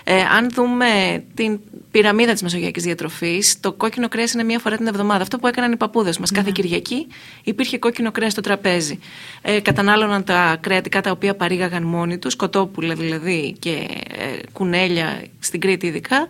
Ε, 0.04 0.22
αν 0.22 0.50
δούμε 0.54 1.24
την 1.34 1.60
πυραμίδα 1.92 2.32
της 2.34 2.42
μεσογειακής 2.42 2.84
διατροφής, 2.84 3.60
το 3.60 3.74
κόκκινο 3.74 4.08
κρέας 4.08 4.34
είναι 4.34 4.44
μία 4.44 4.60
φορά 4.60 4.78
την 4.78 4.88
εβδομάδα. 4.88 5.22
Αυτό 5.22 5.38
που 5.38 5.48
έκαναν 5.48 5.72
οι 5.72 5.78
παππούδες 5.78 6.18
μας. 6.18 6.32
Κάθε 6.32 6.52
Κυριακή 6.54 7.08
υπήρχε 7.44 7.78
κόκκινο 7.78 8.12
κρέας 8.12 8.32
στο 8.32 8.42
τραπέζι. 8.42 9.00
Ε, 9.42 9.60
κατανάλωναν 9.60 10.24
τα 10.24 10.58
κρεατικά 10.60 11.02
τα 11.02 11.12
οποία 11.12 11.36
παρήγαγαν 11.36 11.84
μόνοι 11.84 12.18
τους, 12.18 12.36
κοτόπουλα 12.36 12.94
δηλαδή 12.94 13.56
και 13.60 13.88
ε, 14.08 14.40
κουνέλια 14.52 15.22
στην 15.40 15.60
Κρήτη 15.60 15.88
ειδικά 15.88 16.30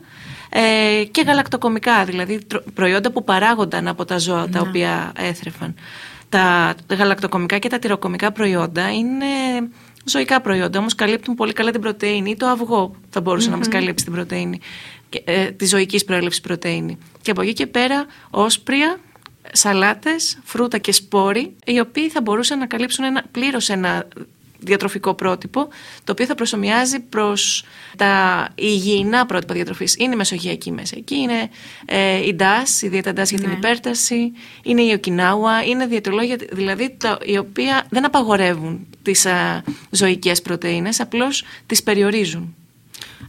ε, 0.49 1.03
και 1.03 1.21
γαλακτοκομικά, 1.21 2.05
δηλαδή 2.05 2.45
τρο- 2.45 2.63
προϊόντα 2.73 3.11
που 3.11 3.23
παράγονταν 3.23 3.87
από 3.87 4.05
τα 4.05 4.17
ζώα 4.17 4.49
τα 4.49 4.59
οποία 4.59 5.11
έθρεφαν. 5.17 5.75
Τα 6.31 6.75
γαλακτοκομικά 6.89 7.57
και 7.57 7.69
τα 7.69 7.79
τυροκομικά 7.79 8.31
προϊόντα 8.31 8.93
είναι 8.93 9.25
ζωικά 10.05 10.41
προϊόντα, 10.41 10.79
όμως 10.79 10.95
καλύπτουν 10.95 11.35
πολύ 11.35 11.53
καλά 11.53 11.71
την 11.71 11.81
πρωτεΐνη 11.81 12.29
ή 12.29 12.35
το 12.35 12.47
αυγό 12.47 12.95
θα 13.09 13.21
μπορούσε 13.21 13.49
να 13.49 13.57
μας 13.57 13.67
καλύψει 13.67 14.05
την 14.05 14.13
πρωτεΐνη, 14.13 14.59
ε, 15.23 15.51
τη 15.51 15.65
ζωικής 15.65 16.05
προέλευσης 16.05 16.41
πρωτεΐνη. 16.41 16.97
Και 17.21 17.31
από 17.31 17.41
εκεί 17.41 17.53
και 17.53 17.67
πέρα 17.67 18.05
όσπρια, 18.29 18.99
σαλάτες, 19.51 20.39
φρούτα 20.43 20.77
και 20.77 20.91
σπόροι, 20.91 21.55
οι 21.65 21.79
οποίοι 21.79 22.09
θα 22.09 22.21
μπορούσαν 22.21 22.59
να 22.59 22.65
καλύψουν 22.65 23.05
ένα, 23.05 23.23
πλήρως 23.31 23.69
ένα 23.69 24.07
διατροφικό 24.63 25.13
πρότυπο, 25.13 25.67
το 26.03 26.11
οποίο 26.11 26.25
θα 26.25 26.35
προσωμιάζει 26.35 26.99
προς 26.99 27.63
τα 27.97 28.47
υγιεινά 28.55 29.25
πρότυπα 29.25 29.53
διατροφής. 29.53 29.95
Είναι 29.97 30.15
μεσογειακή 30.15 30.71
μέσα. 30.71 30.95
Εκεί 30.97 31.15
είναι 31.15 31.49
ε, 31.85 32.17
η 32.17 32.35
DAS, 32.39 32.81
η 32.81 32.87
δίαιτα 32.87 33.11
DAS 33.11 33.27
για 33.29 33.39
την 33.39 33.49
Ναι. 33.49 33.53
υπέρταση, 33.55 34.31
είναι 34.63 34.81
η 34.81 34.99
Okinawa, 35.03 35.67
είναι 35.67 35.85
διαιτολόγια 35.85 36.37
δηλαδή 36.51 36.95
τα, 36.99 37.17
οι 37.25 37.37
οποία 37.37 37.85
δεν 37.89 38.05
απαγορεύουν 38.05 38.87
τις 39.01 39.27
ζωικές 39.89 40.41
πρωτενε, 40.41 40.89
απλώς 40.99 41.43
τις 41.65 41.83
περιορίζουν. 41.83 42.55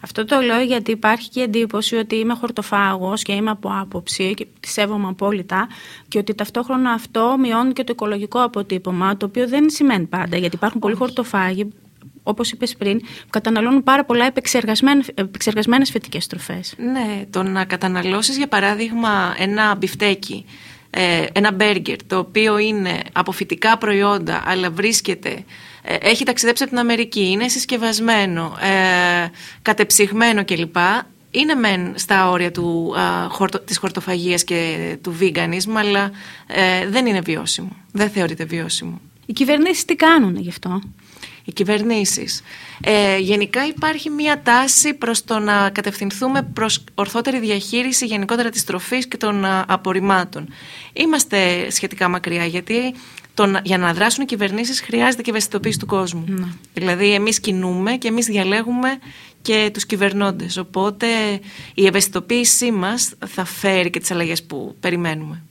Αυτό 0.00 0.25
το 0.25 0.41
λέω 0.41 0.61
γιατί 0.61 0.91
υπάρχει 0.91 1.29
και 1.29 1.41
η 1.41 1.43
εντύπωση 1.43 1.97
ότι 1.97 2.17
είμαι 2.17 2.35
χορτοφάγος 2.35 3.23
και 3.23 3.33
είμαι 3.33 3.50
από 3.50 3.71
άποψη 3.81 4.35
και 4.35 4.47
τη 4.61 4.69
σέβομαι 4.69 5.09
απόλυτα 5.09 5.69
και 6.09 6.19
ότι 6.19 6.35
ταυτόχρονα 6.35 6.91
αυτό 6.91 7.37
μειώνει 7.38 7.73
και 7.73 7.85
το 7.85 7.93
οικολογικό 7.93 8.43
αποτύπωμα, 8.43 9.17
το 9.17 9.26
οποίο 9.26 9.49
δεν 9.49 9.71
σημαίνει 9.71 10.07
πάντα, 10.07 10.37
γιατί 10.37 10.57
υπάρχουν 10.57 10.81
πολλοί 10.81 10.95
χορτοφάγοι, 10.95 11.69
όπως 12.23 12.50
είπες 12.50 12.76
πριν, 12.76 12.99
που 12.99 13.31
καταναλώνουν 13.31 13.83
πάρα 13.83 14.05
πολλά 14.05 14.26
επεξεργασμένες, 14.26 15.09
επεξεργασμένες 15.14 15.91
φυτικές 15.91 16.26
τροφές. 16.26 16.75
Ναι, 16.79 17.25
το 17.31 17.43
να 17.43 17.64
καταναλώσεις 17.64 18.37
για 18.37 18.49
παράδειγμα 18.49 19.35
ένα 19.38 19.75
μπιφτέκι, 19.75 20.45
ε, 20.91 21.26
ένα 21.33 21.52
μπέργκερ 21.52 21.97
το 22.07 22.19
οποίο 22.19 22.59
είναι 22.59 23.00
από 23.12 23.33
φυτικά 23.33 23.79
προϊόντα 23.79 24.43
αλλά 24.47 24.71
βρίσκεται, 24.71 25.31
ε, 25.31 25.45
έχει 25.83 26.25
ταξιδέψει 26.25 26.62
από 26.62 26.73
την 26.73 26.81
Αμερική, 26.81 27.31
είναι 27.31 27.49
συσκευασμένο, 27.49 28.57
ε, 28.61 29.29
κατεψυγμένο 29.62 30.45
κλπ. 30.45 30.77
Είναι 31.31 31.55
μεν 31.55 31.93
στα 31.95 32.31
όρια 32.31 32.51
του, 32.51 32.95
α, 32.99 33.29
χορτο, 33.29 33.61
της 33.61 33.79
χορτοφαγίας 33.79 34.45
και 34.45 34.97
του 35.03 35.17
veganism 35.21 35.73
αλλά 35.75 36.11
ε, 36.47 36.89
δεν 36.89 37.07
είναι 37.07 37.21
βιώσιμο, 37.21 37.77
δεν 37.93 38.11
θεωρείται 38.11 38.45
βιώσιμο. 38.45 39.01
Οι 39.27 39.33
κυβερνήσεις 39.33 39.85
τι 39.85 39.97
κάνουν 39.97 40.37
γι' 40.37 40.49
αυτό; 40.49 40.81
Οι 41.45 41.53
κυβερνήσεις. 41.53 42.43
Ε, 42.81 43.19
γενικά 43.19 43.67
υπάρχει 43.67 44.11
μια 44.11 44.43
τάση 44.43 44.95
προς 44.95 45.25
το 45.25 45.39
να 45.39 45.71
κατευθυνθούμε 45.71 46.43
προς 46.43 46.85
ορθότερη 46.95 47.39
διαχείριση 47.39 48.07
γενικότερα 48.07 48.51
της 48.51 48.65
τροφής 48.65 49.07
και 49.09 49.17
των 49.17 49.45
α, 49.45 49.65
απορριμμάτων. 49.69 50.49
Είμαστε 50.93 51.71
σχετικά 51.71 52.09
μακριά 52.09 52.45
γιατί 52.45 52.95
το, 53.35 53.47
να- 53.47 53.61
για 53.65 53.79
να 53.79 53.93
δράσουν 53.95 54.23
οι 54.23 54.27
κυβερνήσεις 54.27 54.81
χρειάζεται 54.81 55.23
και 55.23 55.31
ευαισθητοποίηση 55.31 55.79
του 55.79 55.87
κόσμου. 55.87 56.25
Δηλαδή 56.75 57.13
εμείς 57.15 57.41
κινούμε 57.41 57.93
και 57.97 58.09
εμείς 58.09 58.27
διαλέγουμε 58.27 58.99
και 59.43 59.71
τους 59.73 59.87
κυβερνώντες. 59.87 60.57
Οπότε 60.57 61.07
η 61.75 61.87
ευαισθητοποίησή 61.87 62.71
μας 62.71 63.13
θα 63.27 63.45
φέρει 63.45 63.91
και 63.91 64.01
τις 64.01 64.11
αλλαγές 64.11 64.43
που 64.43 64.77
περιμένουμε. 64.81 65.43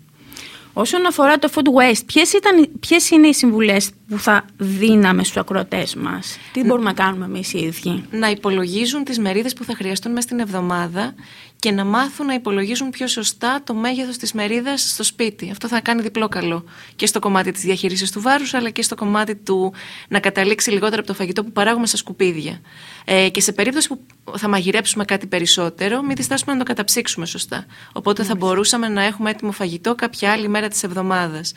Όσον 0.74 1.06
αφορά 1.06 1.38
το 1.38 1.50
food 1.56 1.66
waste, 1.66 2.01
ποιες, 2.06 2.34
ήταν, 2.34 2.70
ποιες 2.80 3.10
είναι 3.10 3.28
οι 3.28 3.34
συμβουλές 3.34 3.90
που 4.08 4.20
θα 4.20 4.46
δίναμε 4.58 5.24
στους 5.24 5.38
ακροατές 5.38 5.96
μας; 5.96 6.38
Τι 6.54 6.63
μπορούμε 6.63 6.86
να 6.86 6.94
κάνουμε 6.94 7.25
εμείς 7.25 7.54
οι 7.54 7.60
ίδιοι; 7.60 8.06
να 8.12 8.30
υπολογίζουν 8.30 9.04
τις 9.04 9.20
μερίδες 9.20 9.54
που 9.54 9.63
θα 9.63 9.75
χρειαστούν 9.75 10.12
μέσα 10.12 10.28
στην 10.28 10.40
εβδομάδα 10.40 11.13
και 11.62 11.72
να 11.72 11.86
μάθουν 11.86 12.25
να 12.25 12.34
υπολογίζουν 12.34 12.89
πιο 12.89 13.08
σωστά 13.08 13.62
το 13.63 13.74
μέγεθος 13.74 14.18
της 14.18 14.34
μερίδας 14.34 14.91
στο 14.91 15.03
σπίτι. 15.03 15.50
Αυτό 15.51 15.68
θα 15.68 15.82
κάνει 15.82 16.01
διπλό 16.01 16.27
καλό 16.27 16.63
και 16.96 17.06
στο 17.06 17.20
κομμάτι 17.20 17.51
της 17.51 17.62
διαχείρισης 17.62 18.12
του 18.12 18.22
βάρους 18.22 18.53
αλλά 18.53 18.70
και 18.70 18.82
στο 18.82 18.96
κομμάτι 18.96 19.36
του 19.36 19.74
να 20.08 20.20
καταλήξει 20.20 20.72
λιγότερο 20.72 20.98
από 20.98 21.08
το 21.08 21.13
φαγητό 21.13 21.44
που 21.44 21.51
παράγουμε 21.51 21.88
στα 21.88 21.98
σκουπίδια. 21.98 22.62
Ε, 23.06 23.30
και 23.30 23.41
σε 23.41 23.51
περίπτωση 23.51 23.88
που 23.88 24.00
θα 24.38 24.48
μαγειρέψουμε 24.48 25.06
κάτι 25.06 25.27
περισσότερο, 25.27 26.01
μην 26.01 26.15
διστάσουμε 26.15 26.53
να 26.53 26.60
το 26.60 26.65
καταψύξουμε 26.65 27.25
σωστά. 27.25 27.65
Οπότε 27.94 28.24
θα 28.24 28.36
μπορούσαμε 28.36 28.88
να 28.88 29.03
έχουμε 29.03 29.30
έτοιμο 29.30 29.51
φαγητό 29.51 29.96
κάποια 29.96 30.32
άλλη 30.32 30.48
μέρα 30.48 30.68
της 30.68 30.84
εβδομάδας. 30.84 31.53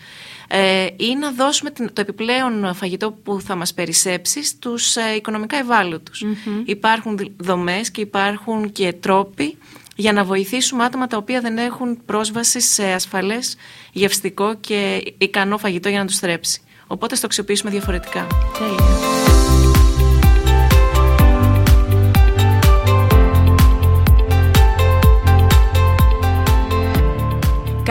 Ε, 0.56 0.86
ή 0.96 1.16
να 1.20 1.30
δώσουμε 1.32 1.70
την- 1.70 1.92
το 1.92 2.00
επιπλέον 2.00 2.74
φαγητό 2.74 3.10
που 3.12 3.40
θα 3.40 3.54
μας 3.54 3.74
περισσέψει 3.74 4.44
στους 4.44 4.96
ε, 4.96 5.14
οικονομικά 5.16 5.56
ευάλωτους. 5.56 6.22
Υπάρχουν 6.64 7.16
δι- 7.16 7.32
δομές 7.36 7.90
και 7.90 8.00
υπάρχουν 8.00 8.72
και 8.72 8.92
τρόποι 8.92 9.58
για 9.96 10.12
να 10.12 10.24
βοηθήσουμε 10.24 10.84
άτομα 10.84 11.06
τα 11.06 11.16
οποία 11.16 11.40
δεν 11.40 11.58
έχουν 11.58 12.04
πρόσβαση 12.04 12.60
σε 12.60 12.84
ασφαλές, 12.92 13.56
γευστικό 13.92 14.54
και 14.54 15.02
ικανό 15.18 15.58
φαγητό 15.58 15.88
για 15.88 15.98
να 15.98 16.06
τους 16.06 16.18
θρέψει. 16.18 16.60
Οπότε 16.86 17.14
στο 17.14 17.26
αξιοποιήσουμε 17.26 17.70
διαφορετικά. 17.70 18.26
Τέλεια. 18.58 19.13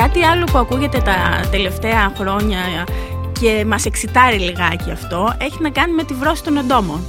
Κάτι 0.04 0.24
άλλο 0.24 0.44
που 0.46 0.58
ακούγεται 0.58 0.98
τα 0.98 1.48
τελευταία 1.52 2.14
χρόνια 2.18 2.88
και 3.40 3.66
μας 3.68 3.86
εξητάρει 3.86 4.40
λιγάκι 4.40 4.92
αυτό 4.92 5.36
έχει 5.40 5.58
να 5.62 5.70
κάνει 5.70 5.94
με 5.94 6.04
τη 6.04 6.14
βρώση 6.14 6.44
των 6.44 6.58
εντόμων. 6.58 7.06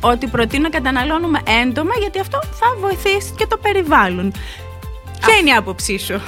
Ότι 0.00 0.26
προτείνω 0.26 0.62
να 0.62 0.68
καταναλώνουμε 0.68 1.40
έντομα 1.62 1.90
γιατί 2.00 2.20
αυτό 2.20 2.38
θα 2.42 2.66
βοηθήσει 2.80 3.32
και 3.36 3.46
το 3.46 3.56
περιβάλλον. 3.56 4.32
Ποια 5.20 5.36
είναι 5.36 5.50
η 5.50 5.52
άποψή 5.52 5.98
σου; 5.98 6.20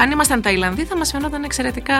Αν 0.00 0.10
ήμασταν 0.10 0.42
Ταϊλανδοί 0.42 0.84
θα 0.84 0.96
μας 0.96 1.10
φαινόταν 1.10 1.44
εξαιρετικά 1.44 1.96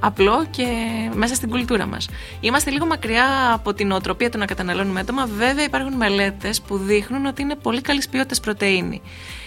απλό 0.00 0.46
και 0.50 0.66
μέσα 1.14 1.34
στην 1.34 1.50
κουλτούρα 1.50 1.86
μας. 1.86 2.08
Είμαστε 2.40 2.70
λίγο 2.70 2.86
μακριά 2.86 3.52
από 3.52 3.74
την 3.74 3.92
οτροπία 3.92 4.30
του 4.30 4.38
να 4.38 4.44
καταναλώνουμε 4.44 5.00
έντομα. 5.00 5.26
Βέβαια 5.36 5.64
υπάρχουν 5.64 5.92
μελέτες 5.92 6.60
που 6.60 6.76
δείχνουν 6.76 7.26
ότι 7.26 7.42
είναι 7.42 7.56
πολύ 7.56 7.80
καλής 7.80 8.08
ποιότητας 8.08 8.40
πρωτεΐνη. 8.40 9.02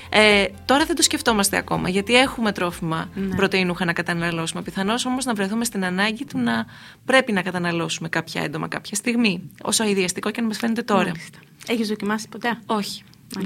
Ε, 0.09 0.45
τώρα 0.65 0.85
δεν 0.85 0.95
το 0.95 1.01
σκεφτόμαστε 1.01 1.57
ακόμα 1.57 1.89
γιατί 1.89 2.15
έχουμε 2.15 2.51
τρόφιμα 2.51 3.09
Ναι. 3.15 3.35
πρωτεϊνούχα 3.35 3.85
να 3.85 3.93
καταναλώσουμε. 3.93 4.61
Πιθανώς 4.61 5.05
όμως 5.05 5.25
να 5.25 5.33
βρεθούμε 5.33 5.65
στην 5.65 5.85
ανάγκη 5.85 6.25
του 6.25 6.39
να 6.39 6.65
πρέπει 7.05 7.31
να 7.31 7.41
καταναλώσουμε 7.41 8.09
κάποια 8.09 8.41
έντομα 8.43 8.67
κάποια 8.67 8.95
στιγμή. 8.95 9.49
Όσο 9.61 9.83
αειδιαστικό 9.83 10.31
και 10.31 10.39
αν 10.39 10.45
μας 10.45 10.57
φαίνεται 10.57 10.81
τώρα. 10.81 11.03
Μάλιστα. 11.03 11.39
Έχεις 11.67 11.87
δοκιμάσει 11.87 12.27
ποτέ; 12.29 12.59
Όχι. 12.65 13.03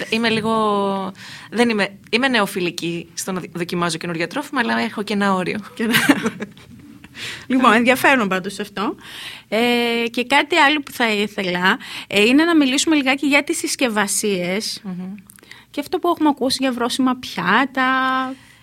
Είμαι 0.09 0.29
λίγο. 0.29 0.51
Δεν 1.51 1.69
είμαι, 1.69 1.87
είμαι 2.11 2.27
νεοφιλική 2.27 3.07
στο 3.13 3.31
να 3.31 3.41
δοκιμάζω 3.51 3.97
καινούργια 3.97 4.27
τρόφιμα, 4.27 4.59
αλλά 4.59 4.79
έχω 4.79 5.03
και 5.03 5.13
ένα 5.13 5.33
όριο. 5.33 5.59
Λοιπόν, 7.47 7.73
ενδιαφέρον 7.73 8.27
πάντως 8.27 8.59
αυτό. 8.59 8.95
Ε, 9.47 9.57
και 10.09 10.23
κάτι 10.25 10.55
άλλο 10.55 10.79
που 10.81 10.91
θα 10.91 11.11
ήθελα 11.11 11.77
ε, 12.07 12.21
είναι 12.21 12.43
να 12.43 12.55
μιλήσουμε 12.55 12.95
λιγάκι 12.95 13.27
για 13.27 13.43
τις 13.43 13.57
συσκευασιες 13.57 14.81
και 15.71 15.79
αυτό 15.79 15.99
που 15.99 16.07
έχουμε 16.07 16.29
ακούσει 16.29 16.57
για 16.61 16.71
βρώσιμα 16.71 17.15
πιάτα. 17.15 17.89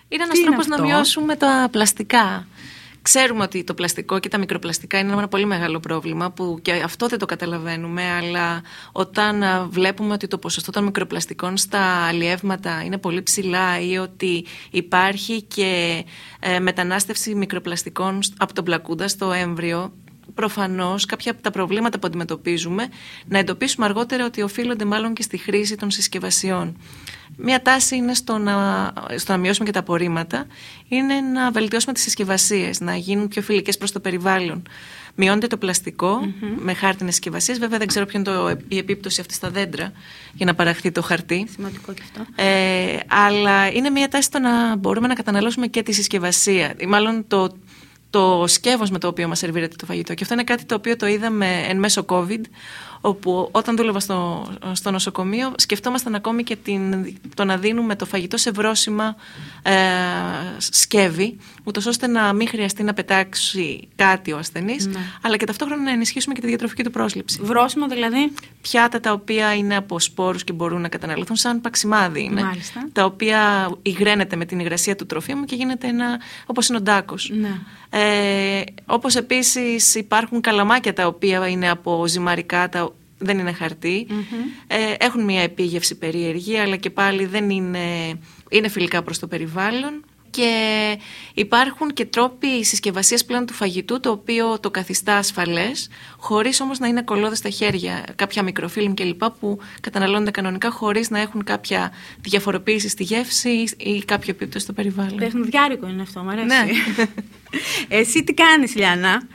Είναι 0.09 0.23
ένας 0.23 0.33
Τι 0.33 0.39
είναι 0.39 0.47
τρόπος 0.47 0.67
να 0.67 0.75
αυτό; 0.75 0.87
μειώσουμε 0.87 1.35
τα 1.35 1.67
πλαστικά. 1.71 2.47
Ξέρουμε 3.01 3.43
ότι 3.43 3.63
το 3.63 3.73
πλαστικό 3.73 4.19
και 4.19 4.29
τα 4.29 4.37
μικροπλαστικά 4.37 4.99
είναι 4.99 5.11
ένα 5.11 5.27
πολύ 5.27 5.45
μεγάλο 5.45 5.79
πρόβλημα 5.79 6.31
που 6.31 6.59
και 6.61 6.71
αυτό 6.71 7.07
δεν 7.07 7.19
το 7.19 7.25
καταλαβαίνουμε, 7.25 8.11
αλλά 8.11 8.61
όταν 8.91 9.43
α, 9.43 9.67
βλέπουμε 9.69 10.13
ότι 10.13 10.27
το 10.27 10.37
ποσοστό 10.37 10.71
των 10.71 10.83
μικροπλαστικών 10.83 11.57
στα 11.57 12.05
αλλιεύματα 12.05 12.83
είναι 12.83 12.97
πολύ 12.97 13.23
ψηλά 13.23 13.79
ή 13.79 13.97
ότι 13.97 14.45
υπάρχει 14.71 15.41
και 15.41 16.03
ε, 16.39 16.59
μετανάστευση 16.59 17.35
μικροπλαστικών 17.35 18.23
σ- 18.23 18.33
από 18.37 18.53
τον 18.53 18.63
πλακούντα 18.63 19.07
στο 19.07 19.31
έμβριο, 19.31 19.93
προφανώς 20.33 21.05
κάποια 21.05 21.31
από 21.31 21.41
τα 21.41 21.51
προβλήματα 21.51 21.99
που 21.99 22.07
αντιμετωπίζουμε 22.07 22.87
να 23.27 23.37
εντοπίσουμε 23.37 23.85
αργότερα 23.85 24.25
ότι 24.25 24.41
οφείλονται 24.41 24.85
μάλλον 24.85 25.13
και 25.13 25.21
στη 25.21 25.37
χρήση 25.37 25.75
των 25.75 25.91
συσκευασιών. 25.91 26.77
Μία 27.35 27.61
τάση 27.61 27.95
είναι 27.95 28.13
στο 28.13 28.37
να, 28.37 28.93
στο 29.15 29.31
να 29.31 29.37
μειώσουμε 29.37 29.65
και 29.65 29.71
τα 29.71 29.79
απορρίμματα, 29.79 30.45
είναι 30.87 31.21
να 31.21 31.51
βελτιώσουμε 31.51 31.93
τις 31.93 32.03
συσκευασίες, 32.03 32.79
να 32.79 32.95
γίνουν 32.95 33.27
πιο 33.27 33.41
φιλικές 33.41 33.77
προς 33.77 33.91
το 33.91 33.99
περιβάλλον. 33.99 34.63
Μειώνεται 35.19 35.47
το 35.47 35.57
πλαστικο 35.57 36.33
με 36.59 36.73
χάρτινες 36.73 37.13
συσκευασίες. 37.13 37.59
Βέβαια 37.59 37.77
δεν 37.77 37.87
ξέρω 37.87 38.05
ποιο 38.05 38.19
είναι 38.19 38.29
το, 38.29 38.57
η 38.67 38.77
επίπτωση 38.77 39.21
αυτή 39.21 39.33
στα 39.33 39.49
δέντρα 39.49 39.91
για 40.33 40.45
να 40.45 40.55
παραχθεί 40.55 40.91
το 40.91 41.01
χαρτί. 41.01 41.47
Σημαντικό 41.51 41.93
και 41.93 42.01
αυτό. 42.03 42.43
Ε, 42.43 42.99
αλλά 43.07 43.71
είναι 43.71 43.89
μια 43.89 44.07
τάση 44.07 44.23
στο 44.23 44.39
να 44.39 44.75
μπορούμε 44.75 45.07
να 45.07 45.13
καταναλώσουμε 45.13 45.67
και 45.67 45.83
τη 45.83 45.91
συσκευασία. 45.91 46.73
Ή 46.77 46.85
μάλλον 46.85 47.27
το, 47.27 47.57
το 48.09 48.43
σκεύος 48.47 48.89
με 48.89 48.99
το 48.99 49.07
οποίο 49.07 49.27
μας 49.27 49.37
σερβίρεται 49.37 49.75
το 49.75 49.85
φαγητό. 49.85 50.13
Και 50.13 50.19
αυτό 50.21 50.33
είναι 50.33 50.43
κάτι 50.43 50.65
το 50.65 50.75
οποίο 50.75 50.95
το 50.95 51.07
είδαμε 51.07 51.65
εν 51.67 51.77
μέσω 51.79 52.05
COVID, 52.07 52.41
όπου 53.01 53.49
όταν 53.51 53.75
δούλευα 53.75 53.99
στο, 53.99 54.47
στο 54.71 54.91
νοσοκομείο 54.91 55.53
σκεφτόμασταν 55.57 56.15
ακόμη 56.15 56.43
και 56.43 56.55
την, 56.55 57.13
το 57.33 57.43
να 57.45 57.57
δίνουμε 57.57 57.95
το 57.95 58.05
φαγητό 58.05 58.37
σε 58.37 58.51
βρόσιμα 58.51 59.15
ε, 59.61 59.73
σκεύη, 60.57 61.37
ούτως 61.63 61.85
ώστε 61.85 62.07
να 62.07 62.33
μην 62.33 62.47
χρειαστεί 62.47 62.83
να 62.83 62.93
πετάξει 62.93 63.87
κάτι 63.95 64.31
ο 64.31 64.37
ασθενής, 64.37 64.85
Ναι. 64.87 64.99
αλλά 65.21 65.37
και 65.37 65.45
ταυτόχρονα 65.45 65.83
να 65.83 65.91
ενισχύσουμε 65.91 66.33
και 66.33 66.41
τη 66.41 66.47
διατροφική 66.47 66.83
του 66.83 66.91
πρόσληψη. 66.91 67.39
Βρόσιμο 67.41 67.87
δηλαδή; 67.87 68.31
Πιάτα 68.61 68.99
τα 68.99 69.11
οποία 69.11 69.55
είναι 69.55 69.75
από 69.75 69.99
σπόρους 69.99 70.43
και 70.43 70.53
μπορούν 70.53 70.81
να 70.81 70.87
καταναλωθούν 70.87 71.35
σαν 71.35 71.61
παξιμάδι 71.61 72.23
είναι, 72.23 72.43
Μάλιστα. 72.43 72.87
τα 72.91 73.05
οποία 73.05 73.69
υγραίνεται 73.81 74.35
με 74.35 74.45
την 74.45 74.59
υγρασία 74.59 74.95
του 74.95 75.05
τροφίμου 75.05 75.43
και 75.45 75.55
γίνεται 75.55 75.87
ένα, 75.87 76.19
όπως 76.45 76.67
είναι 76.69 76.77
ο 76.77 76.81
ντάκος. 76.81 77.31
Ναι. 77.33 77.59
Ε, 77.97 78.63
όπως 78.85 79.15
επίσης 79.15 79.95
υπάρχουν 79.95 80.41
καλαμάκια 80.41 80.93
τα 80.93 81.07
οποία 81.07 81.47
είναι 81.47 81.69
από 81.69 82.07
ζυμαρικά, 82.07 82.69
τα, 82.69 82.93
δεν 83.17 83.39
είναι 83.39 83.51
χαρτί. 83.51 84.07
Ε, 84.67 84.93
έχουν 84.99 85.23
μια 85.23 85.41
επίγευση 85.41 85.97
περίεργη, 85.97 86.57
αλλά 86.57 86.75
και 86.75 86.89
πάλι 86.89 87.25
δεν 87.25 87.49
είναι, 87.49 87.79
είναι 88.49 88.67
φιλικά 88.67 89.03
προς 89.03 89.19
το 89.19 89.27
περιβάλλον. 89.27 90.05
Και 90.37 90.97
υπάρχουν 91.33 91.93
και 91.93 92.05
τρόποι 92.05 92.63
συσκευασίας 92.63 93.25
πλέον 93.25 93.45
του 93.45 93.53
φαγητού, 93.53 93.99
το 93.99 94.11
οποίο 94.11 94.59
το 94.59 94.71
καθιστά 94.71 95.15
ασφαλές, 95.15 95.89
χωρίς 96.17 96.61
όμως 96.61 96.79
να 96.79 96.87
είναι 96.87 97.01
κολλώδες 97.01 97.37
στα 97.37 97.49
χέρια. 97.49 98.05
Κάποια 98.15 98.43
μικροφίλμ 98.43 98.93
κλπ. 98.93 99.23
που 99.39 99.59
καταναλώνονται 99.81 100.31
κανονικά, 100.31 100.71
χωρίς 100.71 101.09
να 101.09 101.19
έχουν 101.19 101.43
κάποια 101.43 101.91
διαφοροποίηση 102.21 102.89
στη 102.89 103.03
γεύση 103.03 103.63
ή 103.77 104.03
κάποιο 104.05 104.31
επίπτωση 104.31 104.63
στο 104.63 104.73
περιβάλλον. 104.73 105.17
Τεχνοδιάρικο 105.17 105.87
είναι 105.87 106.01
αυτό, 106.01 106.23
μου 106.23 106.29
αρέσει. 106.29 106.45
Ναι. 106.45 106.65
Εσύ 107.99 108.23
τι 108.23 108.33
κάνεις 108.33 108.75
Λιάννα, 108.75 109.27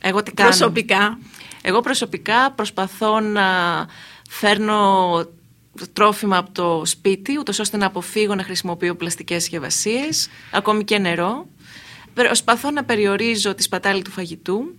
Εγώ 0.00 0.22
τι 0.22 0.32
κάνω. 0.32 0.48
προσωπικά. 0.48 1.18
Εγώ 1.62 1.80
προσωπικά 1.80 2.52
προσπαθώ 2.52 3.20
να 3.20 3.44
φέρνω 4.30 5.10
τρόφιμα 5.92 6.36
από 6.36 6.50
το 6.52 6.82
σπίτι, 6.84 7.38
ούτως 7.38 7.58
ώστε 7.58 7.76
να 7.76 7.86
αποφύγω 7.86 8.34
να 8.34 8.42
χρησιμοποιώ 8.42 8.96
πλαστικές 8.96 9.42
συσκευασίε, 9.42 10.08
ακόμη 10.52 10.84
και 10.84 10.98
νερό. 10.98 11.46
Προσπαθώ 12.14 12.70
να 12.70 12.84
περιορίζω 12.84 13.54
τη 13.54 13.62
σπατάλη 13.62 14.02
του 14.02 14.10
φαγητού 14.10 14.74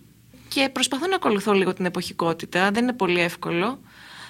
και 0.48 0.70
προσπαθώ 0.70 1.08
να 1.08 1.16
ακολουθώ 1.16 1.54
λίγο 1.54 1.74
την 1.74 1.86
εποχικότητα. 1.86 2.72
Δεν 2.72 2.84
είναι 2.84 2.94
πολύ 2.94 3.20
εύκολο. 3.20 3.80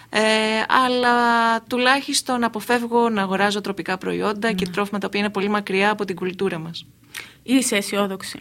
Ε, 0.09 0.19
αλλά 0.67 1.61
τουλάχιστον 1.61 2.43
αποφεύγω 2.43 3.09
να 3.09 3.21
αγοράζω 3.21 3.61
τροπικά 3.61 3.97
προϊόντα 3.97 4.51
και 4.51 4.67
τρόφιμα 4.67 4.99
τα 4.99 5.07
οποία 5.07 5.19
είναι 5.19 5.29
πολύ 5.29 5.49
μακριά 5.49 5.91
από 5.91 6.05
την 6.05 6.15
κουλτούρα 6.15 6.57
μας. 6.57 6.85
Είσαι 7.43 7.75
αισιόδοξη. 7.75 8.39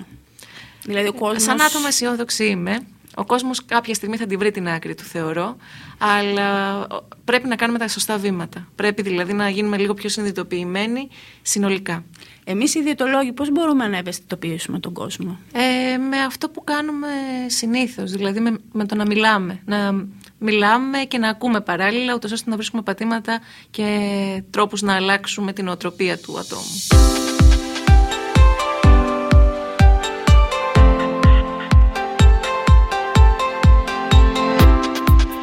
Δηλαδή 0.82 1.08
ο 1.08 1.12
κόσμος... 1.12 1.42
Σαν 1.42 1.60
άτομο 1.60 1.84
αισιόδοξη 1.88 2.44
είμαι. 2.44 2.86
Ο 3.18 3.24
κόσμος 3.24 3.64
κάποια 3.64 3.94
στιγμή 3.94 4.16
θα 4.16 4.26
την 4.26 4.38
βρει 4.38 4.50
την 4.50 4.68
άκρη 4.68 4.94
του, 4.94 5.02
θεωρώ. 5.02 5.56
Αλλά 5.98 6.78
ο, 6.80 7.04
πρέπει 7.24 7.48
να 7.48 7.56
κάνουμε 7.56 7.78
τα 7.78 7.88
σωστά 7.88 8.18
βήματα. 8.18 8.68
Πρέπει 8.74 9.02
δηλαδή 9.02 9.32
να 9.32 9.48
γίνουμε 9.48 9.76
λίγο 9.76 9.94
πιο 9.94 10.08
συνειδητοποιημένοι 10.08 11.08
συνολικά. 11.42 12.04
Εμείς 12.44 12.74
οι 12.74 12.82
διαιτολόγοι 12.82 13.32
πώς 13.32 13.50
μπορούμε 13.50 13.88
να 13.88 13.96
ευαισθητοποιήσουμε 13.96 14.78
τον 14.78 14.92
κόσμο; 14.92 15.38
Ε, 15.52 15.96
με 15.96 16.16
αυτό 16.16 16.48
που 16.48 16.64
κάνουμε 16.64 17.08
συνήθως, 17.46 18.10
δηλαδή 18.10 18.40
με, 18.40 18.58
με 18.72 18.86
το 18.86 18.94
να 18.94 19.06
μιλάμε. 19.06 19.62
Να 19.64 20.06
μιλάμε 20.38 20.98
και 20.98 21.18
να 21.18 21.28
ακούμε 21.28 21.60
παράλληλα, 21.60 22.14
ούτως 22.14 22.32
ώστε 22.32 22.50
να 22.50 22.56
βρίσκουμε 22.56 22.82
πατήματα 22.82 23.40
και 23.70 24.42
τρόπους 24.50 24.82
να 24.82 24.94
αλλάξουμε 24.94 25.52
την 25.52 25.68
οτροπία 25.68 26.18
του 26.18 26.38
ατόμου. 26.38 27.25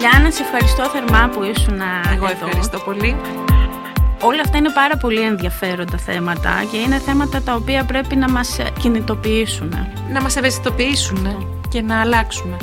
Λιάννα, 0.04 0.32
σε 0.32 0.44
ευχαριστώ 0.44 0.84
θερμά 0.84 1.30
που 1.30 1.44
ήσουν 1.44 1.82
Εγώ 2.16 2.26
εδώ. 2.26 2.46
ευχαριστώ 2.46 2.80
πολύ. 2.80 3.16
Όλα 4.22 4.42
αυτά 4.42 4.58
είναι 4.58 4.70
πάρα 4.70 4.98
πολύ 4.98 5.22
ενδιαφέροντα 5.22 5.98
θέματα 5.98 6.64
και 6.72 6.78
είναι 6.78 7.00
θέματα 7.00 7.42
τα 7.42 7.54
οποία 7.56 7.84
πρέπει 7.84 8.16
να 8.16 8.32
μας 8.32 8.60
κινητοποιήσουν. 8.80 9.74
Να 10.12 10.22
μας 10.22 10.36
ευαισθητοποιήσουν 10.36 11.48
και 11.70 11.82
να 11.82 12.02
αλλάξουμε. 12.02 12.58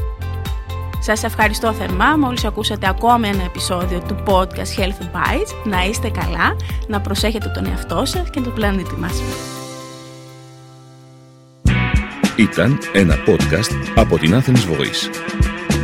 Σας 1.00 1.24
ευχαριστώ 1.24 1.72
θερμά. 1.72 2.16
Μόλις 2.16 2.44
ακούσατε 2.44 2.88
ακόμη 2.88 3.28
ένα 3.28 3.42
επεισόδιο 3.44 4.02
του 4.08 4.22
podcast 4.26 4.80
Health 4.80 5.16
Bites. 5.16 5.64
Να 5.64 5.84
είστε 5.84 6.08
καλά, 6.10 6.56
να 6.86 7.00
προσέχετε 7.00 7.48
τον 7.54 7.66
εαυτό 7.66 8.04
σας 8.04 8.30
και 8.30 8.40
τον 8.40 8.54
πλανήτη 8.54 8.94
μας. 8.94 9.22
Ήταν 12.36 12.78
ένα 12.92 13.14
podcast 13.26 13.92
από 13.96 14.18
την 14.18 14.34
Athens 14.34 14.64
Voice. 14.72 15.30